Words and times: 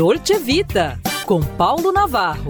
Dolce 0.00 0.38
Vita, 0.38 0.98
com 1.26 1.42
Paulo 1.42 1.92
Navarro. 1.92 2.48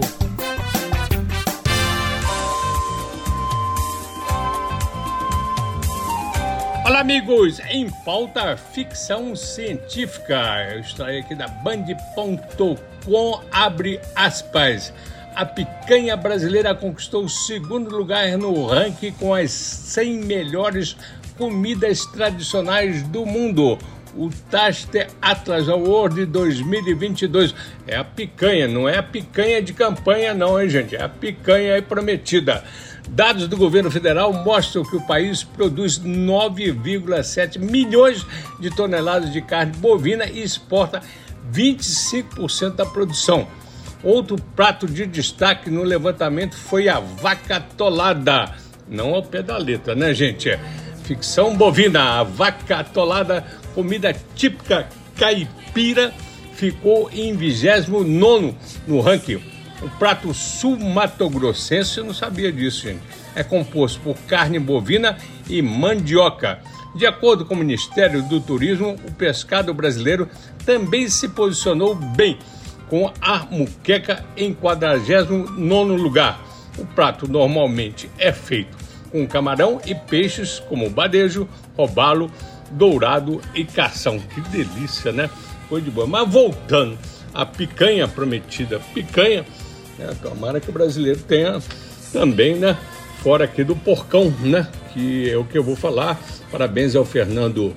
Olá, 6.85 7.01
amigos! 7.01 7.59
Em 7.69 7.89
pauta 8.05 8.55
ficção 8.55 9.35
científica. 9.35 10.65
Eu 10.71 10.79
estou 10.79 11.05
aqui 11.05 11.35
da 11.35 11.49
Band.com, 11.49 13.41
abre 13.51 13.99
aspas. 14.15 14.93
A 15.35 15.45
picanha 15.45 16.15
brasileira 16.15 16.73
conquistou 16.73 17.25
o 17.25 17.29
segundo 17.29 17.93
lugar 17.93 18.37
no 18.37 18.65
ranking 18.65 19.11
com 19.11 19.33
as 19.33 19.51
100 19.51 20.23
melhores 20.23 20.95
comidas 21.37 22.05
tradicionais 22.05 23.03
do 23.03 23.25
mundo 23.25 23.77
o 24.15 24.29
Taste 24.49 25.07
Atlas 25.21 25.69
Award 25.69 26.25
2022. 26.25 27.53
É 27.87 27.95
a 27.95 28.03
picanha, 28.03 28.67
não 28.67 28.87
é 28.87 28.97
a 28.97 29.03
picanha 29.03 29.61
de 29.61 29.73
campanha, 29.73 30.33
não, 30.33 30.61
hein, 30.61 30.69
gente? 30.69 30.95
É 30.95 31.03
a 31.03 31.09
picanha 31.09 31.75
aí 31.75 31.81
prometida. 31.81 32.63
Dados 33.09 33.47
do 33.47 33.57
governo 33.57 33.91
federal 33.91 34.31
mostram 34.31 34.83
que 34.83 34.95
o 34.95 35.01
país 35.01 35.43
produz 35.43 35.99
9,7 35.99 37.59
milhões 37.59 38.25
de 38.59 38.69
toneladas 38.69 39.33
de 39.33 39.41
carne 39.41 39.73
bovina 39.77 40.25
e 40.25 40.41
exporta 40.41 41.01
25% 41.51 42.75
da 42.75 42.85
produção. 42.85 43.47
Outro 44.03 44.35
prato 44.55 44.87
de 44.87 45.05
destaque 45.05 45.69
no 45.69 45.83
levantamento 45.83 46.55
foi 46.55 46.87
a 46.89 46.99
vaca 46.99 47.57
atolada. 47.57 48.55
Não 48.87 49.13
ao 49.13 49.23
pé 49.23 49.43
da 49.43 49.57
letra, 49.57 49.93
né, 49.93 50.13
gente? 50.13 50.57
Ficção 51.03 51.55
bovina, 51.55 52.19
a 52.19 52.23
vaca 52.23 52.77
atolada 52.77 53.45
comida 53.73 54.15
típica 54.35 54.87
caipira, 55.17 56.13
ficou 56.53 57.09
em 57.11 57.35
29 57.35 58.55
no 58.87 58.99
ranking. 59.01 59.41
O 59.81 59.89
prato 59.97 60.33
sul-mato-grossense, 60.33 61.97
eu 61.97 62.05
não 62.05 62.13
sabia 62.13 62.51
disso, 62.51 62.83
gente. 62.83 63.01
É 63.35 63.43
composto 63.43 63.99
por 64.01 64.15
carne 64.27 64.59
bovina 64.59 65.17
e 65.49 65.61
mandioca. 65.61 66.59
De 66.93 67.05
acordo 67.05 67.45
com 67.45 67.53
o 67.53 67.57
Ministério 67.57 68.21
do 68.21 68.39
Turismo, 68.39 68.95
o 69.07 69.11
pescado 69.13 69.73
brasileiro 69.73 70.29
também 70.65 71.09
se 71.09 71.29
posicionou 71.29 71.95
bem, 71.95 72.37
com 72.89 73.11
a 73.21 73.39
muqueca 73.49 74.23
em 74.35 74.53
49 74.53 75.95
lugar. 75.95 76.39
O 76.77 76.85
prato 76.85 77.27
normalmente 77.27 78.09
é 78.19 78.31
feito 78.31 78.81
com 79.11 79.27
camarão 79.27 79.79
e 79.85 79.93
peixes 79.93 80.59
como 80.59 80.89
badejo, 80.89 81.47
robalo, 81.77 82.31
dourado 82.71 83.41
e 83.53 83.65
cação. 83.65 84.19
Que 84.19 84.41
delícia, 84.41 85.11
né? 85.11 85.29
Foi 85.69 85.81
de 85.81 85.91
boa. 85.91 86.07
Mas 86.07 86.29
voltando, 86.29 86.97
a 87.33 87.45
picanha 87.45 88.07
prometida, 88.07 88.79
picanha, 88.93 89.45
né? 89.97 90.15
tomara 90.21 90.59
que 90.59 90.69
o 90.69 90.73
brasileiro 90.73 91.19
tenha 91.21 91.61
também, 92.11 92.55
né? 92.55 92.77
Fora 93.21 93.45
aqui 93.45 93.63
do 93.63 93.75
porcão, 93.75 94.33
né? 94.41 94.67
Que 94.93 95.29
é 95.29 95.37
o 95.37 95.45
que 95.45 95.57
eu 95.57 95.63
vou 95.63 95.75
falar. 95.75 96.19
Parabéns 96.51 96.95
ao 96.95 97.05
Fernando 97.05 97.75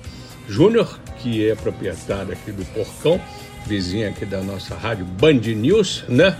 Júnior, 0.48 0.98
que 1.20 1.48
é 1.48 1.54
proprietário 1.54 2.32
aqui 2.32 2.50
do 2.50 2.64
porcão, 2.66 3.20
vizinho 3.66 4.08
aqui 4.08 4.24
da 4.24 4.42
nossa 4.42 4.74
rádio 4.74 5.04
Band 5.04 5.40
News, 5.54 6.04
né? 6.08 6.36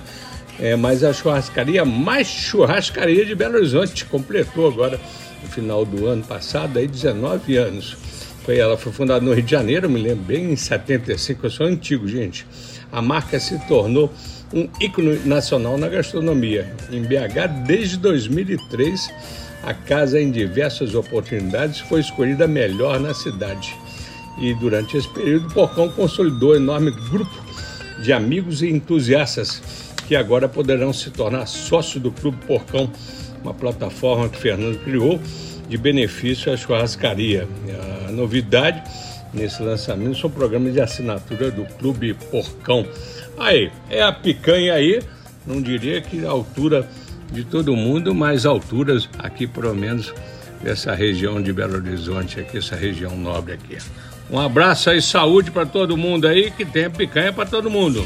É, 0.58 0.76
mas 0.76 1.02
a 1.02 1.12
churrascaria 1.12 1.84
mais 1.84 2.28
churrascaria 2.28 3.24
de 3.24 3.34
Belo 3.34 3.56
Horizonte 3.56 4.04
completou 4.04 4.68
agora 4.68 5.00
no 5.42 5.48
final 5.48 5.84
do 5.84 6.06
ano 6.06 6.22
passado 6.22 6.78
aí 6.78 6.86
19 6.86 7.56
anos. 7.56 7.96
Foi, 8.44 8.58
ela 8.58 8.76
foi 8.76 8.92
fundada 8.92 9.24
no 9.24 9.32
Rio 9.32 9.42
de 9.42 9.50
Janeiro, 9.50 9.88
me 9.88 10.00
lembro 10.00 10.24
bem, 10.24 10.52
em 10.52 10.56
75, 10.56 11.46
eu 11.46 11.50
sou 11.50 11.66
antigo, 11.66 12.06
gente. 12.06 12.46
A 12.92 13.00
marca 13.00 13.40
se 13.40 13.58
tornou 13.66 14.12
um 14.52 14.68
ícone 14.78 15.18
nacional 15.24 15.78
na 15.78 15.88
gastronomia. 15.88 16.70
Em 16.92 17.00
BH, 17.00 17.64
desde 17.66 17.96
2003, 17.96 19.08
a 19.62 19.72
casa, 19.72 20.20
em 20.20 20.30
diversas 20.30 20.94
oportunidades, 20.94 21.80
foi 21.80 22.00
escolhida 22.00 22.46
melhor 22.46 23.00
na 23.00 23.14
cidade. 23.14 23.74
E 24.38 24.52
durante 24.54 24.98
esse 24.98 25.08
período, 25.08 25.48
o 25.48 25.54
Porcão 25.54 25.88
consolidou 25.88 26.52
um 26.52 26.56
enorme 26.56 26.90
grupo 26.90 27.42
de 28.02 28.12
amigos 28.12 28.62
e 28.62 28.68
entusiastas 28.68 29.62
que 30.06 30.14
agora 30.14 30.50
poderão 30.50 30.92
se 30.92 31.10
tornar 31.10 31.46
sócios 31.46 32.02
do 32.02 32.12
Clube 32.12 32.36
Porcão, 32.46 32.90
uma 33.42 33.54
plataforma 33.54 34.28
que 34.28 34.36
Fernando 34.36 34.78
criou 34.84 35.18
de 35.66 35.78
benefício 35.78 36.52
à 36.52 36.56
churrascaria. 36.58 37.48
Novidade 38.14 38.82
nesse 39.32 39.62
lançamento 39.62 40.18
são 40.18 40.30
programas 40.30 40.72
de 40.72 40.80
assinatura 40.80 41.50
do 41.50 41.64
Clube 41.64 42.14
Porcão. 42.30 42.86
Aí, 43.36 43.70
é 43.90 44.02
a 44.02 44.12
picanha 44.12 44.74
aí, 44.74 45.02
não 45.46 45.60
diria 45.60 46.00
que 46.00 46.24
a 46.24 46.30
altura 46.30 46.88
de 47.32 47.44
todo 47.44 47.74
mundo, 47.74 48.14
mas 48.14 48.46
alturas 48.46 49.08
aqui, 49.18 49.46
pelo 49.46 49.74
menos, 49.74 50.14
dessa 50.62 50.94
região 50.94 51.42
de 51.42 51.52
Belo 51.52 51.74
Horizonte, 51.74 52.40
aqui, 52.40 52.58
essa 52.58 52.76
região 52.76 53.16
nobre 53.16 53.54
aqui. 53.54 53.76
Um 54.30 54.38
abraço 54.38 54.88
aí, 54.88 55.02
saúde 55.02 55.50
para 55.50 55.66
todo 55.66 55.96
mundo 55.96 56.26
aí, 56.26 56.50
que 56.50 56.64
tenha 56.64 56.88
picanha 56.88 57.32
para 57.32 57.44
todo 57.44 57.68
mundo. 57.68 58.04